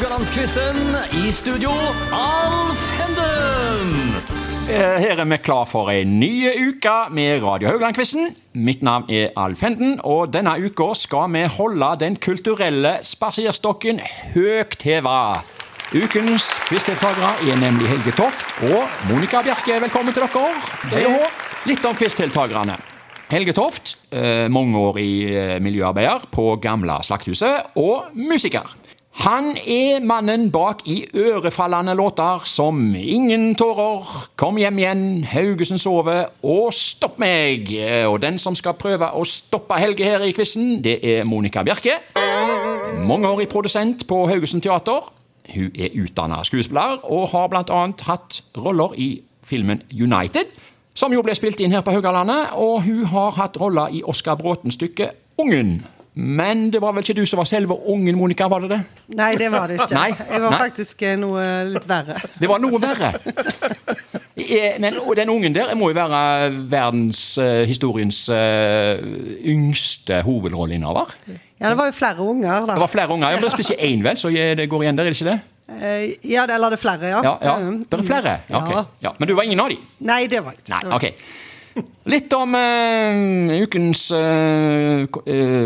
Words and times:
Haugalandsquizen. 0.00 0.76
I 1.12 1.30
studio, 1.30 1.70
Alf 2.12 2.84
Henden. 2.96 4.14
Eh, 4.70 4.96
Her 5.02 5.18
er 5.20 5.26
vi 5.28 5.36
klar 5.36 5.66
for 5.68 5.90
en 5.92 6.14
ny 6.20 6.48
uke 6.48 6.94
med 7.12 7.42
Radio 7.44 7.68
Haugland-quizen. 7.68 8.30
Mitt 8.54 8.80
navn 8.82 9.10
er 9.12 9.28
Alf 9.36 9.60
Henden, 9.60 9.98
og 10.00 10.32
denne 10.32 10.54
uka 10.56 10.94
skal 10.96 11.28
vi 11.34 11.42
holde 11.52 11.90
den 12.00 12.16
kulturelle 12.16 12.94
spaserstokken 13.04 14.00
høyt 14.32 14.80
heva. 14.88 15.42
Ukens 15.92 16.48
quizdeltakere 16.70 17.36
er 17.52 17.60
nemlig 17.60 17.92
Helge 17.92 18.16
Toft 18.16 18.46
og 18.72 18.88
Monica 19.10 19.44
Bjerke. 19.44 19.82
Velkommen 19.84 20.16
til 20.16 20.24
dere. 20.24 20.54
Det 20.94 21.04
er 21.04 21.28
Litt 21.68 21.84
om 21.84 21.92
quizdeltakerne. 21.98 22.80
Helge 23.30 23.52
Toft, 23.52 23.98
mange 24.16 24.48
mangeårig 24.72 25.10
i 25.28 25.58
miljøarbeider 25.60 26.24
på 26.32 26.54
Gamle 26.56 26.96
Slakthuset, 27.04 27.76
og 27.76 28.08
musiker. 28.16 28.79
Han 29.20 29.50
er 29.68 30.00
mannen 30.00 30.46
bak 30.48 30.86
i 30.88 31.02
ørefallende 31.12 31.92
låter 31.94 32.40
som 32.48 32.94
Ingen 32.96 33.54
tårer, 33.54 34.06
Kom 34.36 34.56
hjem 34.56 34.78
igjen, 34.80 35.02
Haugesund 35.28 35.82
sover 35.82 36.30
og 36.40 36.72
Stopp 36.72 37.18
meg. 37.20 37.68
Og 38.08 38.16
den 38.22 38.38
som 38.40 38.56
skal 38.56 38.78
prøve 38.80 39.10
å 39.12 39.26
stoppe 39.28 39.76
Helge 39.76 40.08
her 40.08 40.24
i 40.24 40.32
quizen, 40.32 40.78
det 40.80 40.96
er 41.04 41.28
Monica 41.28 41.60
Bjerke. 41.60 41.98
Mangeårig 43.04 43.50
produsent 43.52 44.06
på 44.08 44.22
Haugesund 44.30 44.64
Teater. 44.64 45.12
Hun 45.52 45.68
er 45.76 46.00
utdanna 46.00 46.40
skuespiller 46.48 47.04
og 47.04 47.28
har 47.34 47.52
bl.a. 47.52 47.84
hatt 48.08 48.40
roller 48.56 48.96
i 48.96 49.12
filmen 49.44 49.84
United, 49.92 50.48
som 50.96 51.12
jo 51.12 51.20
ble 51.20 51.36
spilt 51.36 51.60
inn 51.60 51.76
her 51.76 51.84
på 51.84 51.92
Haugalandet, 51.92 52.56
og 52.56 52.86
hun 52.88 53.04
har 53.12 53.36
hatt 53.36 53.60
roller 53.60 53.92
i 53.92 54.00
Oskar 54.00 54.40
Bråten-stykket 54.40 55.12
Ungen. 55.36 55.82
Men 56.14 56.70
det 56.74 56.80
var 56.82 56.92
vel 56.92 57.04
ikke 57.04 57.14
du 57.20 57.26
som 57.28 57.38
var 57.38 57.46
selve 57.46 57.76
ungen, 57.88 58.16
Monica? 58.18 58.48
var 58.50 58.60
det 58.64 58.70
det? 58.72 58.80
Nei, 59.16 59.28
det 59.38 59.50
var 59.52 59.68
det 59.70 59.76
ikke. 59.78 59.94
Nei, 59.94 60.08
Jeg 60.18 60.40
var 60.42 60.50
nei. 60.50 60.58
faktisk 60.64 61.02
eh, 61.06 61.16
noe 61.20 61.44
litt 61.70 61.86
verre. 61.88 62.16
Det 62.40 62.48
var 62.50 62.58
noe 62.62 62.80
verre. 62.82 63.12
Eh, 64.40 64.74
Men 64.82 64.96
den 65.16 65.28
ungen 65.30 65.54
der 65.54 65.70
må 65.78 65.90
jo 65.92 65.96
være 66.00 66.50
verdenshistoriens 66.72 68.24
yngste 69.44 70.22
hovedrolleinnehaver. 70.26 71.14
Ja, 71.60 71.68
det 71.70 71.76
var 71.78 71.90
jo 71.90 71.92
flere 71.94 72.24
unger, 72.24 72.66
da. 72.66 72.74
Det 72.74 72.80
var 72.86 72.88
flere 72.92 73.12
unger. 73.14 73.28
Ja, 73.30 73.36
men 73.36 73.44
det 73.44 73.52
er 73.52 73.56
spesielt 73.58 73.80
én, 73.84 74.02
vel, 74.04 74.16
så 74.18 74.30
det 74.32 74.68
går 74.72 74.82
igjen 74.86 74.96
der, 74.98 75.04
er 75.06 75.14
det 75.14 75.20
ikke 75.20 75.30
det? 75.30 75.40
Eh, 75.70 76.30
Ja, 76.32 76.46
eller 76.50 76.72
det 76.74 76.78
er 76.80 76.82
flere, 76.82 77.06
ja. 77.12 77.20
Ja, 77.22 77.36
ja. 77.44 77.54
Mm. 77.60 77.84
Det 77.90 78.00
er 78.00 78.02
flere? 78.08 78.38
Ja, 78.50 78.64
ok. 78.64 78.86
Ja. 79.04 79.12
Men 79.18 79.28
du 79.28 79.34
var 79.38 79.44
ingen 79.46 79.60
av 79.60 79.68
de? 79.70 79.78
Nei, 80.08 80.26
det 80.26 80.42
var 80.44 80.56
ikke. 80.58 80.72
Nei, 80.74 80.96
ok. 80.96 81.06
Litt 82.10 82.32
om 82.34 82.56
uh, 82.56 83.52
ukens 83.62 84.08
uh, 84.10 85.06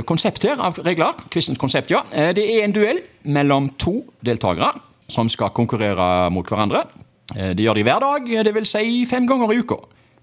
konsept 0.04 0.44
her, 0.44 0.60
av 0.60 0.78
regler. 0.84 1.16
Quizens 1.32 1.60
konsept, 1.60 1.94
ja. 1.94 2.02
Det 2.36 2.44
er 2.44 2.66
en 2.66 2.74
duell 2.74 3.00
mellom 3.24 3.70
to 3.80 4.00
deltakere 4.24 4.74
som 5.08 5.28
skal 5.28 5.52
konkurrere 5.56 6.30
mot 6.32 6.48
hverandre. 6.48 6.84
Det 7.34 7.64
gjør 7.64 7.78
de 7.78 7.84
hver 7.86 8.04
dag, 8.04 8.30
vil 8.56 8.66
si 8.68 9.04
fem 9.08 9.26
ganger 9.28 9.52
i 9.52 9.60
uka. 9.64 9.78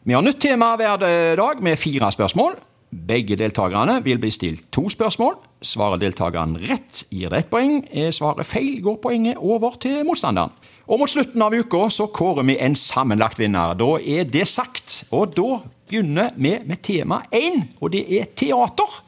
Vi 0.05 0.13
har 0.13 0.25
nytt 0.25 0.39
tema 0.41 0.75
hver 0.77 1.01
dag 1.37 1.61
med 1.61 1.79
fire 1.81 2.09
spørsmål. 2.13 2.55
Begge 2.91 3.37
deltakerne 3.39 4.01
vil 4.03 4.19
bli 4.21 4.29
stilt 4.33 4.65
to 4.73 4.89
spørsmål. 4.89 5.37
Svarer 5.63 6.01
deltakeren 6.01 6.57
rett, 6.65 7.05
gir 7.13 7.31
det 7.31 7.45
ett 7.45 7.51
poeng. 7.53 7.79
Svarer 8.13 8.45
feil, 8.47 8.81
går 8.83 8.97
poenget 9.01 9.39
over 9.39 9.77
til 9.81 10.01
motstanderen. 10.05 10.53
Og 10.91 10.99
mot 10.99 11.09
slutten 11.09 11.41
av 11.45 11.53
uka 11.55 11.85
så 11.93 12.09
kårer 12.11 12.43
vi 12.49 12.57
en 12.59 12.75
sammenlagt 12.75 13.39
vinner. 13.39 13.77
Da 13.79 13.95
er 14.01 14.25
det 14.27 14.47
sagt. 14.49 15.00
Og 15.11 15.33
da 15.35 15.59
begynner 15.89 16.31
vi 16.39 16.55
med 16.65 16.81
tema 16.83 17.21
én, 17.35 17.65
og 17.81 17.91
det 17.91 18.05
er 18.15 18.29
teater. 18.35 19.01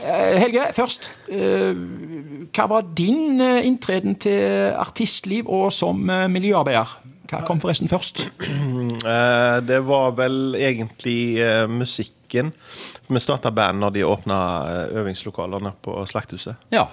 Eh, 0.00 0.38
Helge, 0.40 0.70
først. 0.72 1.10
eh, 1.28 1.76
hva 2.54 2.66
var 2.70 2.86
din 2.96 3.40
eh, 3.40 3.66
inntreden 3.66 4.16
til 4.16 4.72
artistliv 4.78 5.48
og 5.50 5.72
som 5.72 6.00
miljøarbeider? 6.32 6.96
Hva 7.30 7.42
kom 7.46 7.60
forresten 7.62 7.88
først? 7.88 8.24
Det 9.70 9.78
var 9.86 10.16
vel 10.18 10.56
egentlig 10.58 11.38
musikken. 11.70 12.50
Vi 13.06 13.20
starta 13.22 13.52
band 13.54 13.78
når 13.78 13.92
de 13.94 14.02
åpna 14.06 14.38
øvingslokalene 14.98 15.72
på 15.82 15.94
Slakthuset. 16.10 16.58
Ja. 16.74 16.88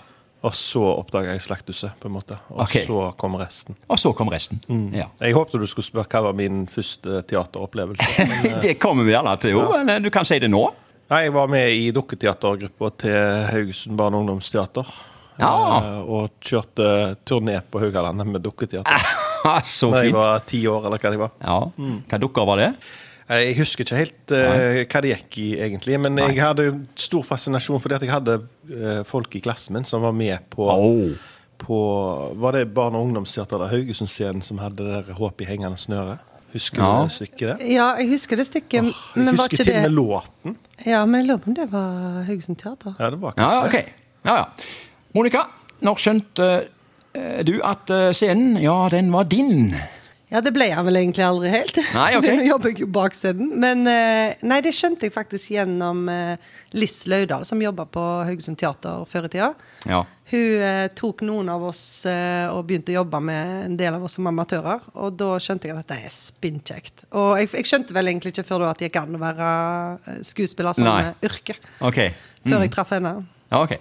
Og 0.45 0.53
så 0.53 0.81
oppdaga 0.85 1.33
jeg 1.33 1.41
Slakthuset, 1.41 1.95
på 1.99 2.09
en 2.09 2.13
måte. 2.13 2.37
Og 2.53 2.61
okay. 2.67 2.83
så 2.85 3.07
kom 3.17 3.35
resten. 3.41 3.77
Og 3.89 3.97
så 3.99 4.11
kom 4.15 4.29
resten. 4.29 4.59
Ja. 4.93 5.07
Jeg 5.23 5.33
håpte 5.33 5.57
du 5.57 5.65
skulle 5.69 5.87
spørre 5.87 6.05
hva 6.11 6.27
var 6.29 6.37
min 6.37 6.65
første 6.69 7.23
teateropplevelse. 7.27 8.09
Men, 8.21 8.35
eh, 8.51 8.59
Det 8.61 8.75
kommer 8.81 9.07
vi 9.07 9.15
alle 9.17 9.33
til, 9.41 9.55
jo. 9.57 9.65
Men 9.73 9.95
eh, 9.95 10.01
du 10.05 10.11
kan 10.13 10.27
si 10.29 10.37
det 10.43 10.51
nå. 10.53 10.61
Nei, 11.09 11.23
jeg 11.25 11.33
var 11.33 11.49
med 11.49 11.73
i 11.73 11.87
dukketeatergruppa 11.95 12.91
til 13.01 13.17
Haugesund 13.49 13.97
barne- 13.97 14.19
og 14.19 14.25
ungdomsteater. 14.27 14.93
Ja. 15.41 15.51
Eh, 15.81 15.99
Og 16.05 16.37
kjørte 16.43 17.17
turné 17.25 17.57
på 17.65 17.81
Haugalandet 17.81 18.29
med 18.29 18.45
dukketeater. 18.45 19.09
så 19.65 19.89
fint. 19.89 19.97
Da 19.97 20.05
jeg 20.05 20.15
var 20.19 20.47
ti 20.53 20.61
år, 20.69 20.85
eller 20.85 21.01
hva 21.01 21.15
jeg 21.15 21.23
var. 21.25 21.35
Ja. 21.41 21.59
Hva 22.13 22.21
dukker 22.21 22.45
var 22.53 22.61
det? 22.61 22.71
Eh, 23.29 23.41
Jeg 23.49 23.57
husker 23.59 23.83
ikke 23.83 23.97
helt 23.99 24.31
uh, 24.31 24.83
hva 24.87 25.01
det 25.03 25.09
gikk 25.11 25.37
i, 25.43 25.47
egentlig. 25.59 25.97
Men 25.99 26.17
jeg 26.21 26.37
hadde 26.39 26.67
stor 26.95 27.25
fascinasjon 27.27 27.81
fordi 27.83 27.95
at 27.97 28.05
jeg 28.05 28.11
hadde 28.13 28.37
uh, 28.71 29.01
folk 29.07 29.35
i 29.35 29.41
klassen 29.43 29.75
min 29.75 29.83
som 29.87 30.01
var 30.05 30.13
med 30.15 30.45
på, 30.53 30.63
Oh. 30.71 31.11
på 31.59 31.77
Var 32.39 32.51
det 32.55 32.73
barne- 32.73 32.95
og 32.97 33.07
ungdomsteater 33.09 33.57
eller 33.57 33.67
Haugesund-scenen 33.73 34.41
som 34.43 34.57
hadde 34.63 34.77
det 34.85 35.05
der 35.07 35.13
Håp 35.19 35.41
i 35.41 35.45
hengende 35.49 35.77
snøre? 35.77 36.17
Husker 36.53 36.79
Ja. 36.79 36.91
du 37.01 37.03
det 37.03 37.11
stykket? 37.11 37.47
der? 37.57 37.65
Ja, 37.67 37.87
jeg 37.99 38.09
husker 38.13 38.35
det 38.37 38.45
stykket, 38.47 38.73
Jeg 38.73 38.93
men 39.15 39.25
var 39.35 39.43
husker 39.43 39.57
til 39.63 39.75
og 39.75 39.81
med 39.81 39.91
låten. 39.91 40.57
Ja, 40.85 41.05
men 41.05 41.19
jeg 41.19 41.27
lurer 41.27 41.37
på 41.43 41.47
om 41.51 41.55
det 41.55 41.67
var 41.71 42.23
Haugesund 42.29 42.57
Teater. 42.57 42.95
Ja, 42.99 43.09
det 43.09 43.19
var 43.21 43.33
Ja, 43.37 43.49
ja, 43.51 43.65
okay. 43.67 43.81
ok. 43.81 43.93
Ja, 44.25 44.35
ja. 44.37 44.45
Monica, 45.13 45.43
når 45.81 45.95
skjønte 45.99 46.47
uh, 47.17 47.43
du 47.43 47.59
at 47.63 47.91
scenen, 48.15 48.55
ja, 48.61 48.87
den 48.89 49.11
var 49.11 49.23
din? 49.25 49.75
Ja, 50.27 50.41
det 50.43 50.51
ble 50.51 50.65
han 50.75 50.83
vel 50.83 50.99
egentlig 50.99 51.23
aldri 51.23 51.51
helt. 51.53 51.77
Nei, 51.95 52.09
ok. 52.17 52.25
Nå 52.39 52.47
jobber 52.49 52.73
jeg 52.73 52.81
jo 52.83 52.87
bak 52.91 53.15
scenen. 53.15 53.53
Men 53.63 53.87
eh, 53.87 54.35
nei, 54.43 54.59
det 54.65 54.73
skjønte 54.75 55.07
jeg 55.07 55.15
faktisk 55.15 55.53
gjennom 55.55 56.01
eh, 56.11 56.49
Liss 56.75 57.05
Løydal, 57.07 57.45
som 57.47 57.63
jobba 57.63 57.85
på 57.87 58.03
Haugesund 58.27 58.59
Teater 58.59 59.05
før 59.07 59.29
i 59.29 59.31
tida. 59.37 59.53
Ja. 59.87 60.01
Hun 60.27 60.65
eh, 60.67 60.89
tok 60.99 61.23
noen 61.23 61.47
av 61.53 61.63
oss 61.69 61.81
eh, 62.11 62.43
og 62.51 62.65
begynte 62.67 62.91
å 62.91 62.99
jobbe 62.99 63.23
med 63.23 63.53
en 63.69 63.79
del 63.79 63.95
av 63.95 64.03
oss 64.03 64.17
som 64.19 64.27
amatører. 64.27 64.83
Og 64.99 65.15
da 65.15 65.31
skjønte 65.39 65.69
jeg 65.69 65.77
at 65.77 65.85
dette 65.85 66.01
er 66.09 66.17
spinnkjekt. 66.17 67.07
Og 67.15 67.37
jeg, 67.39 67.53
jeg 67.61 67.71
skjønte 67.71 67.95
vel 67.95 68.11
egentlig 68.11 68.35
ikke 68.35 68.49
før 68.51 68.65
da 68.65 68.75
at 68.75 68.83
det 68.83 68.91
gikk 68.91 68.99
an 69.05 69.15
å 69.15 69.23
være 69.23 69.49
skuespiller 70.27 70.75
som 70.75 70.91
Nei. 70.91 70.99
yrke. 71.23 71.55
yrke. 71.55 71.75
Ok. 71.87 72.03
Før 72.43 72.67
jeg 72.67 72.75
traff 72.75 72.95
henne. 72.97 73.15
Ja, 73.47 73.63
ok. 73.63 73.77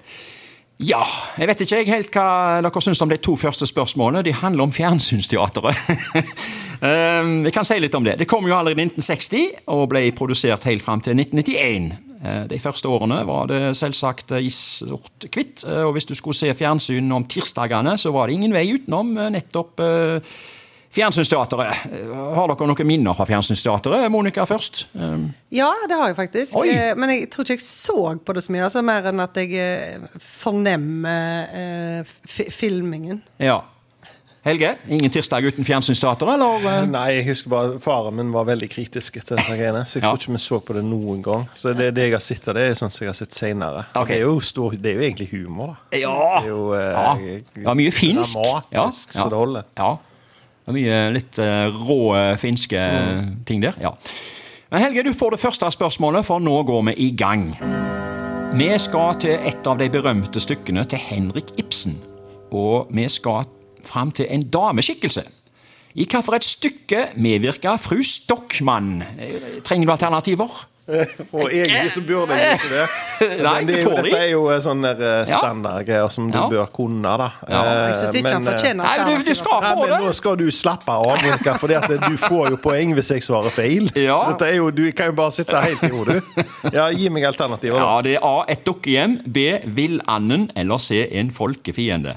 Ja, 0.76 1.00
jeg 1.40 1.48
vet 1.48 1.62
ikke 1.64 1.78
helt 1.88 2.10
hva 2.12 2.24
dere 2.60 2.80
syns 2.84 3.00
om 3.00 3.08
de 3.08 3.16
to 3.24 3.32
første 3.40 3.64
spørsmålene. 3.68 4.20
De 4.26 4.34
handler 4.36 4.66
om 4.66 4.72
fjernsynsteateret. 4.76 5.78
Jeg 6.82 7.52
kan 7.56 7.64
si 7.64 7.78
litt 7.80 7.96
om 7.96 8.04
det. 8.04 8.18
Det 8.20 8.28
kom 8.28 8.44
jo 8.44 8.52
allerede 8.58 8.84
i 8.84 8.90
1960 8.90 9.62
og 9.72 9.86
ble 9.94 10.02
produsert 10.18 10.66
helt 10.68 10.84
fram 10.84 11.00
til 11.00 11.16
1991. 11.16 11.88
Eh, 12.20 12.42
De 12.52 12.60
første 12.60 12.92
årene 12.92 13.22
var 13.28 13.48
det 13.48 13.62
selvsagt 13.80 14.36
eh, 14.36 14.44
i 14.44 14.52
sort-hvitt. 14.52 15.64
eh, 15.64 15.80
Og 15.88 15.96
hvis 15.96 16.10
du 16.10 16.14
skulle 16.18 16.36
se 16.36 16.52
fjernsyn 16.52 17.08
om 17.16 17.24
tirsdagene, 17.24 17.96
så 17.96 18.12
var 18.12 18.28
det 18.28 18.36
ingen 18.36 18.52
vei 18.52 18.66
utenom 18.76 19.16
eh, 19.16 19.32
nettopp 19.38 19.80
Fjernsynsteateret. 20.96 21.84
Eh, 21.92 22.10
Har 22.36 22.48
dere 22.52 22.68
noen 22.70 22.88
minner 22.88 23.14
fra 23.18 23.26
Fjernsynsteateret? 23.28 24.08
Monica 24.12 24.46
først. 24.48 24.86
Um, 24.96 25.28
Ja, 25.54 25.68
det 25.88 25.96
har 26.00 26.08
jeg 26.10 26.16
faktisk. 26.18 26.56
Oi. 26.62 26.68
Eh, 26.72 26.94
Men 26.96 27.12
jeg 27.12 27.30
tror 27.30 27.44
ikke 27.46 27.58
jeg 27.60 27.64
så 27.68 28.18
på 28.24 28.34
det 28.36 28.42
så 28.46 28.52
mye. 28.56 28.64
Altså, 28.66 28.82
mer 28.82 29.06
enn 29.12 29.20
at 29.22 29.36
jeg 29.36 29.54
eh, 29.60 30.20
fornemmer 30.20 31.48
eh, 31.52 32.18
filmingen. 32.50 33.22
ja. 33.38 33.60
Helge, 34.46 34.76
ingen 34.94 35.10
tirsdag 35.10 35.42
uten 35.42 35.64
Fjernsynsteateret, 35.66 36.36
eller? 36.38 36.84
Nei, 36.86 37.16
jeg 37.16 37.24
husker 37.32 37.50
bare 37.50 37.80
Faren 37.82 38.14
min 38.14 38.28
var 38.30 38.44
veldig 38.46 38.68
kritisk 38.70 39.16
til 39.18 39.32
dette 39.40 39.56
greiene, 39.58 39.80
så 39.90 39.96
jeg 39.98 40.04
Ja. 40.04 40.12
tror 40.12 40.20
ikke 40.22 40.36
vi 40.36 40.38
så 40.44 40.60
på 40.62 40.76
det 40.76 40.84
noen 40.86 41.18
gang. 41.26 41.48
Så 41.58 41.72
det, 41.74 41.88
det 41.96 42.04
jeg 42.04 42.12
har 42.14 42.22
sett 42.22 42.46
av 42.46 42.54
det, 42.54 42.68
er 42.70 42.78
sånn 42.78 42.92
som 42.94 43.02
jeg 43.02 43.10
har 43.10 43.18
sett 43.18 43.34
senere. 43.34 43.82
Okay. 43.90 44.06
Det, 44.12 44.20
er 44.20 44.28
jo 44.28 44.36
stor, 44.46 44.76
det 44.78 44.92
er 44.92 45.00
jo 45.00 45.02
egentlig 45.08 45.26
humor, 45.32 45.72
da. 45.90 45.98
Ja! 45.98 46.14
Det 46.38 46.46
er 46.46 46.52
jo, 46.52 46.60
eh, 46.78 46.92
ja. 46.94 47.40
Det 47.58 47.64
var 47.66 47.74
mye 47.82 47.90
finsk. 47.98 48.38
Dramatisk, 48.38 49.16
så 49.18 49.26
det 49.34 49.40
holder. 49.42 49.66
Ja. 49.82 49.90
Det 50.66 50.72
er 50.72 50.74
mye 50.80 50.96
litt 51.14 51.38
eh, 51.38 51.76
rå 51.86 51.98
eh, 52.18 52.32
finske 52.42 52.80
Mm. 52.80 53.28
ting 53.46 53.62
der. 53.62 53.76
Ja. 53.80 53.92
Men 54.72 54.82
Helge, 54.82 55.04
du 55.06 55.12
får 55.14 55.30
det 55.36 55.40
første 55.40 55.68
spørsmålet, 55.70 56.24
for 56.26 56.42
nå 56.42 56.56
går 56.66 56.82
vi 56.88 56.94
i 57.06 57.10
gang. 57.16 57.52
Vi 58.58 58.66
skal 58.82 59.14
til 59.22 59.38
et 59.46 59.66
av 59.66 59.78
de 59.78 59.86
berømte 59.92 60.40
stykkene 60.42 60.82
til 60.90 60.98
Henrik 60.98 61.52
Ibsen. 61.60 61.94
Og 62.50 62.88
vi 62.90 63.06
skal 63.08 63.46
fram 63.86 64.10
til 64.10 64.26
en 64.30 64.42
dameskikkelse. 64.42 65.22
I 65.94 66.04
hvilket 66.04 66.44
stykke 66.44 67.04
medvirker 67.16 67.78
fru 67.80 68.02
Stockmann? 68.02 69.02
Eh, 69.20 69.60
Trenger 69.64 69.86
du 69.86 69.92
alternativer? 69.92 70.66
Og 71.34 71.48
egentlig 71.50 71.90
så 71.90 72.00
burde 72.06 72.36
jeg 72.38 72.58
ikke 72.60 72.68
det. 72.70 72.82
Nei, 73.42 73.52
Men 73.58 73.66
det 73.66 73.74
er 73.74 73.80
jo, 73.82 73.88
får 73.90 73.96
de. 73.96 74.10
dette 74.10 74.18
er 74.22 74.28
jo 74.30 74.42
eh, 74.52 74.60
sånne 74.62 74.90
eh, 74.94 75.30
standardgreier 75.32 76.12
som 76.14 76.28
du 76.30 76.36
Ja. 76.38 76.44
bør 76.52 76.68
kunne, 76.76 77.14
da. 77.22 77.26
Ja. 77.50 77.62
Eh, 77.62 77.80
Jeg 77.88 77.96
syns 78.00 78.18
ikke 78.20 78.34
han 78.36 78.44
men, 78.44 78.52
fortjener 78.52 78.86
Nei, 78.86 79.08
du, 79.16 79.24
du 79.26 79.32
skal 79.34 79.64
Nei, 79.64 79.72
få 79.72 79.86
men 79.88 80.04
nå 80.04 80.12
skal 80.20 80.36
du 80.38 80.44
slappe 80.54 80.94
av, 80.94 81.08
Monica, 81.10 81.56
for 81.58 81.74
du 82.06 82.16
får 82.22 82.52
jo 82.54 82.60
poeng 82.62 82.94
hvis 82.94 83.10
jeg 83.16 83.26
svarer 83.26 83.50
feil. 83.54 83.90
Ja. 84.06 84.20
Så 84.22 84.36
dette 84.36 84.50
er 84.52 84.60
jo, 84.60 84.68
Du 84.70 84.84
kan 84.94 85.10
jo 85.10 85.16
bare 85.18 85.34
sitte 85.34 85.64
helt 85.64 85.82
i 85.82 85.90
ro, 85.90 86.04
du. 86.06 86.20
Ja, 86.70 86.86
gi 86.94 87.08
meg 87.10 87.26
alternativer. 87.32 87.80
Ja, 87.82 87.96
det 88.06 88.14
er 88.20 88.28
A. 88.28 88.36
Et 88.54 88.62
dukkehjem. 88.66 89.18
B. 89.26 89.48
Villanden. 89.66 90.46
Eller 90.54 90.78
C. 90.78 91.02
En 91.18 91.32
folkefiende. 91.34 92.14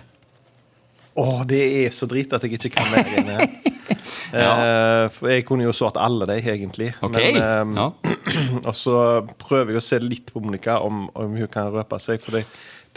Å, 1.19 1.42
det 1.50 1.60
er 1.81 1.89
så 1.95 2.06
drit 2.07 2.31
at 2.38 2.45
jeg 2.45 2.54
ikke 2.60 2.69
kan 2.77 2.94
mer 2.94 3.10
enn 3.18 3.31
det. 4.31 4.43
Eh, 4.45 5.19
jeg 5.35 5.45
kunne 5.47 5.65
jo 5.67 5.73
svart 5.75 5.97
alle 6.01 6.27
de, 6.29 6.37
egentlig. 6.41 6.91
Okay. 7.05 7.33
Men, 7.39 7.77
eh, 7.77 7.81
ja. 7.81 7.87
Og 8.69 8.75
så 8.77 8.97
prøver 9.41 9.73
jeg 9.75 9.81
å 9.81 9.85
se 9.87 9.99
litt 10.03 10.31
på 10.33 10.43
Monica, 10.43 10.79
om, 10.85 11.07
om 11.15 11.35
hun 11.39 11.47
kan 11.51 11.71
røpe 11.73 11.99
seg. 12.03 12.21
For 12.23 12.37
det, 12.39 12.45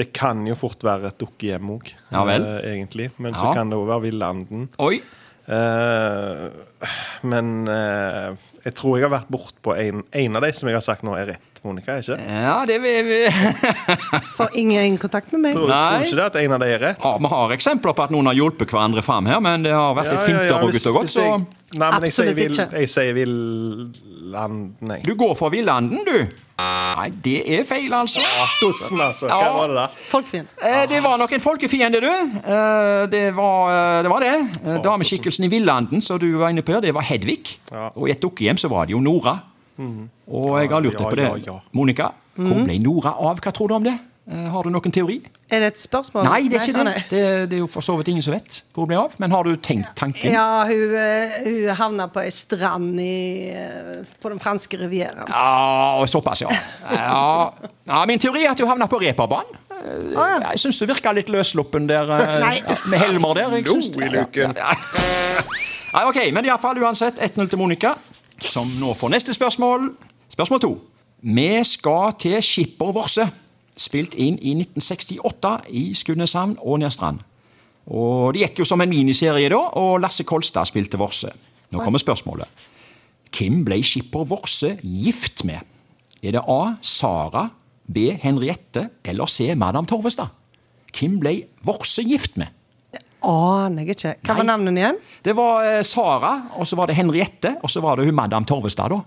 det 0.01 0.11
kan 0.17 0.45
jo 0.49 0.57
fort 0.59 0.83
være 0.85 1.11
et 1.13 1.19
dukkehjem 1.23 1.73
òg, 1.77 1.93
Ja 2.13 2.23
egentlig. 2.33 3.11
Men 3.19 3.33
Ja. 3.35 3.41
så 3.45 3.53
kan 3.57 3.71
det 3.73 3.79
òg 3.81 3.89
være 3.91 4.07
Villanden. 4.09 4.69
Oi. 4.83 5.01
Eh, 5.53 6.49
men 7.27 7.53
eh, 7.69 8.33
jeg 8.65 8.75
tror 8.79 8.97
jeg 8.99 9.09
har 9.09 9.17
vært 9.19 9.33
bortpå 9.33 9.75
en, 9.79 10.05
en 10.15 10.39
av 10.39 10.45
de 10.47 10.53
som 10.55 10.69
jeg 10.71 10.77
har 10.79 10.85
sagt 10.87 11.03
nå 11.07 11.17
er 11.19 11.33
rett, 11.35 11.52
Monica. 11.65 11.99
ikke? 12.03 12.17
Ja, 12.27 12.65
det 12.67 12.81
vil 12.83 13.05
vi 13.07 13.19
Får 14.39 14.49
ingen 14.59 14.99
kontakt 14.99 15.31
med 15.33 15.41
meg. 15.45 15.55
Tror, 15.57 15.69
Nei. 15.69 15.89
tror 16.03 16.07
ikke 16.09 16.17
det 16.21 16.25
at 16.27 16.37
en 16.43 16.53
av 16.57 16.61
de 16.65 16.71
er 16.75 16.79
rett? 16.83 16.99
ja, 17.05 17.13
Vi 17.23 17.31
har 17.35 17.55
eksempler 17.57 17.95
på 17.95 18.03
at 18.09 18.11
noen 18.15 18.27
har 18.27 18.35
hjulpet 18.39 18.71
hverandre 18.75 19.03
fram 19.07 19.27
her, 19.31 19.41
men 19.41 19.63
det 19.67 19.73
har 19.73 19.95
vært 19.95 20.11
litt 20.13 20.25
fint 20.27 20.51
og 20.57 20.69
hvis- 20.69 20.83
gutt 20.83 20.91
og 20.93 21.01
godt, 21.01 21.11
så 21.15 21.27
Nei, 21.73 21.89
men 21.89 22.03
jeg 22.05 22.13
sier, 22.13 22.29
Absolutt 22.29 22.73
jeg 22.77 22.89
sier 22.93 23.15
Villanden, 23.17 24.75
Nei. 24.81 24.99
Du 25.07 25.15
går 25.17 25.35
for 25.39 25.49
Villanden, 25.55 26.03
du. 26.05 26.19
Nei, 26.63 27.07
det 27.25 27.39
er 27.57 27.63
feil, 27.65 27.89
altså. 27.97 28.21
Ja, 28.21 28.45
tusen, 28.61 29.01
altså. 29.01 29.27
Hva 29.31 29.39
Ja. 29.41 29.53
var 29.57 29.69
det 29.69 29.77
da? 29.79 29.87
Folkefiende. 30.11 30.49
Eh, 30.63 30.87
Det 30.87 31.01
var 31.03 31.17
nok 31.19 31.33
en 31.33 31.41
folkefiende, 31.41 32.01
du. 32.01 32.07
Eh, 32.09 33.07
Det 33.07 33.35
var 33.35 33.71
eh, 33.73 34.03
det. 34.03 34.11
Var 34.11 34.21
det. 34.21 34.35
Eh, 34.67 34.83
Dameskikkelsen 34.83 35.45
i 35.45 35.49
Villanden 35.49 36.03
som 36.03 36.19
du 36.19 36.37
var 36.39 36.51
inne 36.51 36.63
på, 36.63 36.81
det 36.83 36.93
var 36.95 37.03
Hedvig. 37.03 37.57
Ja. 37.73 37.89
Og 37.97 38.09
i 38.09 38.13
et 38.13 38.21
dukkehjem 38.21 38.59
så 38.59 38.69
var 38.69 38.85
det 38.87 38.93
jo 38.93 39.01
Nora. 39.01 39.41
Og 40.29 40.57
jeg 40.61 40.71
har 40.73 40.81
lurt 40.85 40.99
Ja, 41.01 41.09
på 41.09 41.17
det. 41.17 41.29
ja, 41.29 41.37
ja. 41.53 41.59
Monica, 41.73 42.13
hvor 42.37 42.65
ble 42.65 42.79
Nora 42.83 43.15
av? 43.19 43.41
Hva 43.43 43.53
tror 43.53 43.69
du 43.69 43.75
om 43.75 43.85
det? 43.85 43.99
Eh, 44.31 44.45
Har 44.53 44.63
du 44.63 44.71
noen 44.71 44.93
teori? 44.95 45.17
Er 45.51 45.65
det 45.65 45.69
et 45.73 45.79
spørsmål? 45.83 46.29
Nei, 46.29 46.45
det 46.49 46.61
er 46.61 46.69
ikke 46.69 46.85
det. 46.87 46.93
Det, 47.11 47.23
det 47.51 47.57
er 47.57 47.61
jo 47.65 47.67
for 47.67 47.83
så 47.83 47.97
vidt 47.99 48.13
ingen 48.13 48.23
som 48.23 48.37
vet 48.37 48.61
hvor 48.71 48.85
hun 48.85 48.93
ble 48.93 48.99
av. 49.01 49.17
Men 49.19 49.35
har 49.35 49.43
du 49.49 49.57
tenkt 49.59 49.91
tanken? 49.99 50.31
Ja, 50.31 50.63
hun, 50.69 50.95
eh, 50.95 51.35
hun 51.43 51.73
havna 51.81 52.07
på 52.13 52.23
ei 52.23 52.31
strand 52.31 53.01
i, 53.03 53.51
eh, 53.51 54.05
på 54.23 54.31
den 54.31 54.39
franske 54.43 54.79
rivieraen. 54.79 55.27
Ja, 55.27 56.07
såpass, 56.07 56.45
ja. 56.47 56.53
ja. 56.93 57.51
ja. 57.91 58.05
Min 58.07 58.23
teori 58.23 58.47
er 58.47 58.55
at 58.55 58.63
hun 58.63 58.71
havna 58.71 58.87
på 58.87 59.03
reperbanen. 59.03 59.59
Ja. 60.15 60.29
Jeg 60.53 60.61
syns 60.63 60.79
du 60.79 60.87
virka 60.87 61.11
litt 61.11 61.27
løssluppen 61.33 61.89
der 61.91 62.07
ja, 62.07 62.51
med 62.87 63.01
Helmer 63.03 63.35
der. 63.35 63.57
Jeg 63.59 63.67
synes, 63.67 63.91
ja, 63.99 64.53
Ja, 64.55 64.75
Nei, 65.93 66.03
ok, 66.09 66.19
Men 66.33 66.47
iallfall 66.47 66.79
uansett 66.81 67.19
1-0 67.21 67.51
til 67.53 67.59
Monica, 67.61 67.97
som 68.49 68.67
nå 68.81 68.93
får 68.97 69.13
neste 69.15 69.35
spørsmål. 69.35 69.91
Spørsmål 70.33 70.61
to. 70.61 70.73
Vi 71.23 71.51
skal 71.65 72.15
til 72.19 72.43
Skipper 72.43 72.93
Vorse, 72.97 73.29
spilt 73.77 74.15
inn 74.15 74.39
i 74.43 74.55
1968 74.59 75.53
i 75.71 75.85
Skudeneshavn 75.95 76.57
og 76.61 76.81
Nerstrand. 76.83 77.21
Og 77.87 78.35
Det 78.35 78.43
gikk 78.43 78.63
jo 78.63 78.65
som 78.69 78.81
en 78.81 78.91
miniserie 78.91 79.49
da, 79.51 79.59
og 79.59 80.01
Lasse 80.01 80.25
Kolstad 80.25 80.67
spilte 80.71 80.99
Vorse. 80.99 81.31
Nå 81.73 81.83
kommer 81.83 81.99
spørsmålet. 81.99 82.47
Hvem 83.33 83.63
ble 83.65 83.81
Skipper 83.83 84.27
Vorse 84.29 84.77
gift 84.83 85.45
med? 85.45 85.61
Er 86.23 86.37
det 86.37 86.45
A. 86.47 86.77
Sara, 86.83 87.49
B. 87.89 88.13
Henriette 88.23 88.89
eller 89.05 89.27
C. 89.27 89.55
Madam 89.55 89.87
Torvestad? 89.87 90.29
Hvem 90.93 91.19
ble 91.21 91.43
Vorse 91.65 92.05
gift 92.05 92.37
med? 92.37 92.47
Aner 93.29 93.87
jeg 93.87 93.97
ikke. 93.97 94.15
Hva 94.27 94.37
var 94.41 94.47
navnet 94.49 94.79
igjen? 94.81 95.01
Det 95.23 95.35
var 95.39 95.67
eh, 95.69 95.81
Sara, 95.87 96.33
og 96.59 96.67
så 96.67 96.79
var 96.79 96.91
det 96.91 96.97
Henriette, 96.99 97.57
og 97.63 97.71
så 97.71 97.83
var 97.85 98.01
det 98.01 98.09
hun 98.09 98.17
Madam 98.19 98.47
Torvestad, 98.49 98.91
da. 98.97 99.01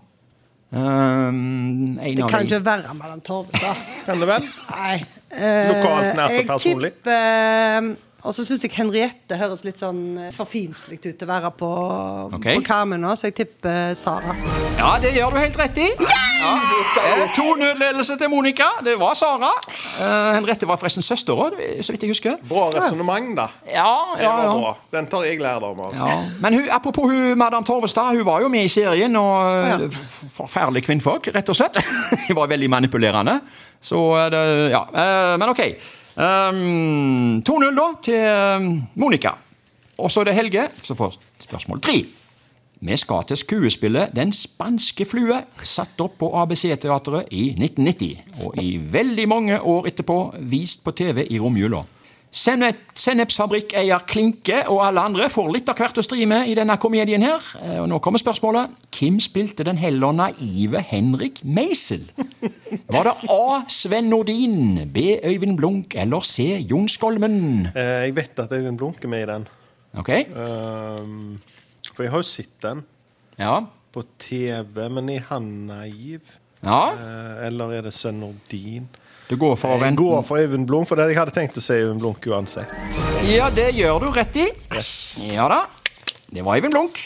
Um, 0.76 1.96
Det 2.02 2.26
kan 2.30 2.44
ikke 2.48 2.60
være 2.66 2.96
Madam 2.98 3.22
Torvestad. 3.24 3.78
Kan 4.08 4.20
det 4.24 4.28
vel? 4.28 4.48
Nei. 4.72 4.96
Eh, 5.36 5.70
Lokalt, 5.72 6.10
nært 6.16 6.36
og 6.40 6.50
personlig. 6.54 6.92
jeg 6.92 7.00
tipper 7.04 7.12
eh, 7.12 7.96
Og 8.26 8.34
så 8.34 8.46
syns 8.48 8.64
jeg 8.66 8.74
Henriette 8.74 9.38
høres 9.38 9.62
litt 9.66 9.78
sånn 9.82 10.00
eh, 10.18 10.32
for 10.34 10.50
finslig 10.50 10.98
ut 11.04 11.06
til 11.12 11.28
å 11.28 11.30
være 11.30 11.52
på, 11.60 11.70
Ok. 12.38 12.48
på 12.58 12.64
Karmøy 12.66 12.98
nå, 13.02 13.14
så 13.18 13.30
jeg 13.30 13.36
tipper 13.38 13.94
Sara. 13.98 14.34
Ja, 14.80 14.96
det 15.02 15.14
gjør 15.16 15.36
du 15.36 15.40
helt 15.44 15.60
rett 15.62 15.78
i. 15.84 15.88
Ja. 16.02 16.54
Eh, 17.06 17.22
2-0-ledelse 17.36 18.18
til 18.22 18.30
Monica. 18.34 18.68
Det 18.86 18.98
var 19.02 19.14
Sara. 19.18 19.52
Uh, 20.00 20.34
Henriette 20.36 20.68
var 20.70 20.80
forresten 20.82 21.06
søstera, 21.06 21.52
så 21.82 21.94
vidt 21.96 22.06
jeg 22.06 22.14
husker. 22.16 22.42
Bra 22.50 22.68
resonnement, 22.74 23.32
da. 23.38 23.48
Ja, 23.70 23.92
Det 24.18 24.26
ja, 24.26 24.34
var 24.34 24.44
ja. 24.50 24.58
bra. 24.60 24.74
Den 24.98 25.10
tar 25.12 25.26
jeg 25.30 25.42
lærdom 25.42 25.80
av. 25.88 25.96
Ja, 25.98 26.18
men 26.42 26.60
hun, 26.60 26.68
apropos 26.74 27.10
hun, 27.12 27.38
Madam 27.38 27.64
Torvestad, 27.68 28.16
hun 28.18 28.26
var 28.28 28.42
jo 28.46 28.50
med 28.50 28.66
i 28.66 28.72
serien, 28.72 29.16
og 29.16 29.36
Ja. 29.66 29.78
Forferdelig 29.86 30.66
forferdelige 30.66 30.86
kvinnfolk, 30.88 31.30
rett 31.36 31.50
og 31.50 31.58
slett. 31.58 31.78
Hun 32.28 32.36
var 32.38 32.48
veldig 32.52 32.70
manipulerende. 32.70 33.40
Så 33.82 34.00
eh, 34.18 34.30
det, 34.34 34.42
ja. 34.74 34.82
Eh, 34.94 35.38
Men 35.38 35.50
ok. 35.50 35.62
Um, 36.16 37.42
2-0 37.44 37.76
da 37.76 37.88
til 38.04 38.22
eh, 38.24 38.68
Monica. 38.96 39.36
Og 40.00 40.12
så 40.12 40.22
er 40.22 40.30
det 40.30 40.38
Helge 40.38 40.68
som 40.84 40.98
får 41.00 41.18
spørsmål 41.44 41.82
tre. 41.84 41.98
Vi 42.86 42.98
skal 43.00 43.24
til 43.28 43.40
skuespillet 43.40 44.12
Den 44.16 44.32
spanske 44.36 45.08
flue, 45.08 45.40
satt 45.64 46.00
opp 46.04 46.20
på 46.20 46.30
ABC-teatret 46.38 47.32
i 47.34 47.50
1990. 47.56 48.44
Og 48.46 48.60
i 48.62 48.78
veldig 48.78 49.28
mange 49.32 49.60
år 49.60 49.90
etterpå 49.92 50.20
vist 50.52 50.84
på 50.84 50.94
TV 50.96 51.26
i 51.30 51.40
romjula. 51.40 51.84
Sennep, 52.36 52.76
Sennepsfabrikkeier 53.00 54.02
Klinke 54.10 54.58
og 54.68 54.82
alle 54.84 55.00
andre 55.08 55.30
får 55.32 55.54
litt 55.56 55.70
av 55.72 55.78
hvert 55.80 56.02
å 56.02 56.04
stri 56.04 56.26
med 56.28 56.50
i 56.52 56.56
denne 56.58 56.76
komedien 56.82 57.24
her. 57.24 57.40
Eh, 57.64 57.78
Og 57.80 57.88
nå 57.88 58.00
kommer 58.04 58.20
spørsmålet. 58.20 58.74
Hvem 58.92 59.22
spilte 59.24 59.64
den 59.64 59.78
heller 59.80 60.12
naive 60.12 60.82
Henrik 60.84 61.40
Meisel? 61.48 62.04
Var 62.92 63.08
det 63.08 63.14
A. 63.32 63.62
Sven 63.72 64.10
Nordin, 64.12 64.82
B. 64.92 65.16
Øyvind 65.24 65.56
Blunk 65.62 65.96
eller 65.96 66.20
C. 66.28 66.58
Jon 66.70 66.90
Skolmen? 66.92 67.70
Eh, 67.74 68.04
Jeg 68.10 68.16
vet 68.20 68.40
at 68.44 68.52
Øyvind 68.52 68.78
Blunk 68.78 69.04
er 69.04 69.08
med 69.08 69.24
i 69.24 69.32
den. 69.32 69.48
Ok? 69.96 70.10
Um, 70.36 71.40
for 71.96 72.04
jeg 72.04 72.12
har 72.12 72.20
jo 72.20 72.28
sett 72.28 72.60
den 72.62 72.84
Ja. 73.40 73.62
på 73.94 74.04
TV, 74.20 74.90
men 74.92 75.08
er 75.10 75.24
han 75.30 75.68
naiv? 75.72 76.20
Ja, 76.64 76.90
Eh, 76.92 77.48
Eller 77.48 77.72
er 77.78 77.82
det 77.88 77.94
Sven 77.94 78.20
Nordin? 78.20 78.90
Du 79.30 79.36
går 79.42 79.56
for 79.58 79.76
å 79.76 79.82
Jeg 79.82 79.96
går 79.98 80.22
for 80.24 80.38
Øyvind 80.38 80.68
Blunk, 80.70 80.88
for 80.88 80.96
det 81.00 81.08
jeg 81.10 81.18
hadde 81.18 81.34
tenkt 81.34 81.58
å 81.58 81.62
si 81.64 81.74
Øyvind 81.74 82.00
Blunk 82.04 82.26
uansett. 82.30 82.70
Ja, 83.26 83.50
det 83.50 83.72
gjør 83.74 84.00
du 84.06 84.12
rett 84.14 84.36
i. 84.38 84.48
Ja 85.34 85.48
da. 85.50 85.64
Det 86.32 86.44
var 86.46 86.58
Øyvind 86.60 86.74
Blunk. 86.76 87.00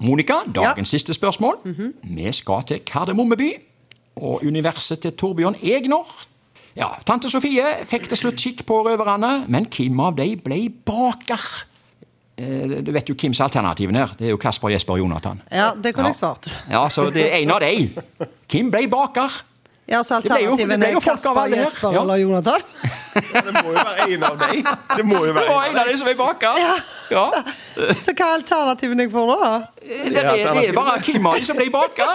Monica, 0.00 0.40
dagens 0.54 0.88
siste 0.94 1.12
spørsmål. 1.14 1.58
Vi 2.04 2.32
skal 2.32 2.62
til 2.70 2.80
Kardemommeby 2.86 3.50
og 4.20 4.44
universet 4.46 5.00
til 5.02 5.12
Torbjørn 5.12 5.56
Egner. 5.62 6.06
Ja, 6.78 6.86
Tante 7.04 7.28
Sofie 7.28 7.64
fikk 7.90 8.06
til 8.08 8.16
slutt 8.20 8.38
kikk 8.38 8.62
på 8.68 8.78
røverne, 8.86 9.44
men 9.50 9.66
hvem 9.66 9.98
av 10.06 10.14
de 10.16 10.28
ble 10.38 10.68
baker? 10.86 11.42
Eh, 12.38 12.78
Du 12.86 12.92
vet 12.94 13.08
jo 13.10 13.14
Kims 13.18 13.40
alternativen 13.42 13.96
her. 13.98 14.14
Det 14.16 14.28
er 14.28 14.30
jo 14.30 14.38
Kasper, 14.40 14.70
Jesper 14.70 14.94
og 14.94 14.98
Jonathan. 15.02 15.42
Ja, 15.52 15.72
det 15.74 15.92
kunne 15.94 16.06
Ja. 16.08 16.12
jeg 16.14 16.20
svart. 16.22 16.46
Ja, 16.70 16.88
så 16.88 17.10
det 17.12 17.26
er 17.26 17.36
en 17.42 17.50
av 17.50 17.60
de. 17.60 17.90
Hvem 18.48 18.70
ble 18.74 18.86
baker? 18.88 19.42
Ja, 19.90 20.02
så 20.06 20.20
Det 20.22 20.30
ble 20.30 20.36
jo- 20.44 20.56
det 20.56 20.64
alternativen 20.64 20.80
ble 20.80 20.86
er 20.86 21.00
Kasper. 21.00 21.46
Jesper 21.56 21.92
Ja. 21.96 22.00
eller 22.02 22.16
Jonathan. 22.20 22.60
Det 23.14 23.52
må 23.56 23.62
jo 23.66 23.72
være 23.74 24.04
en 24.14 24.22
av 24.28 24.36
dem. 24.38 24.62
Det 24.96 25.04
må 25.04 25.16
jo 25.18 25.24
Det 25.26 25.34
være 25.34 25.48
var 25.48 25.64
en 25.66 25.76
av 25.82 25.86
de 25.90 25.96
som 25.98 26.08
er 26.08 26.14
baka. 26.14 26.52
Ja. 27.10 27.24
Så 27.98 28.12
hva 28.14 28.24
er 28.28 28.34
alternativene 28.38 29.02
jeg 29.02 29.10
får 29.10 29.26
da? 29.32 29.36
da? 29.44 29.58
Det 29.82 30.16
er, 30.22 30.52
det 30.54 30.68
er 30.68 30.72
bare 30.76 31.00
Kim 31.02 31.26
av 31.26 31.34
de 31.34 31.44
som 31.44 31.56
blir 31.58 31.70
baker. 31.74 32.06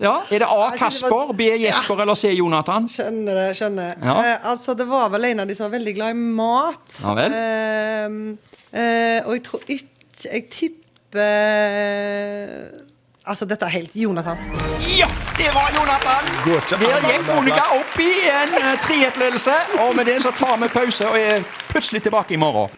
Ja, 0.00 0.14
Er 0.30 0.38
det 0.42 0.48
A. 0.50 0.70
Kasper, 0.76 1.32
B. 1.36 1.40
Jesper 1.60 2.00
eller 2.02 2.14
C. 2.18 2.32
Jonathan? 2.34 2.88
Skjønner 2.90 3.34
det, 3.38 3.50
skjønner. 3.60 3.94
Ja. 4.02 4.16
Eh, 4.24 4.38
altså, 4.50 4.74
det 4.76 4.86
var 4.90 5.08
vel 5.12 5.24
en 5.28 5.40
av 5.44 5.46
de 5.46 5.54
som 5.54 5.68
var 5.70 5.78
veldig 5.78 5.94
glad 5.94 6.10
i 6.10 6.14
mat. 6.40 6.88
Ja 7.04 7.14
vel. 7.14 7.32
Eh, 7.32 8.06
eh, 8.80 9.20
og 9.26 9.32
jeg 9.36 9.42
tror 9.44 9.60
ikke 9.68 9.88
Jeg 10.32 10.42
tipper 10.50 10.84
Altså, 13.26 13.44
dette 13.44 13.64
er 13.64 13.68
helt 13.68 13.90
Jonathan. 13.96 14.36
Ja, 14.98 15.08
det 15.38 15.48
var 15.56 15.70
Jonathan! 15.76 16.24
Der 16.80 17.06
gikk 17.08 17.26
Monica 17.34 17.62
opp 17.72 17.98
i 17.98 18.10
en 18.28 18.52
eh, 18.58 18.74
3-1-ledelse. 18.84 19.54
Og 19.80 19.96
med 19.96 20.04
det 20.04 20.18
så 20.22 20.30
tar 20.30 20.56
vi 20.60 20.68
pause 20.68 21.08
og 21.08 21.16
er 21.18 21.42
plutselig 21.68 22.02
tilbake 22.02 22.34
i 22.34 22.36
morgen. 22.36 22.70